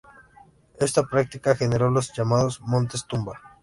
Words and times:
Esta 0.79 1.03
práctica 1.03 1.55
generó 1.55 1.91
los 1.91 2.11
llamados 2.11 2.59
"Montes 2.61 3.05
tumba". 3.05 3.39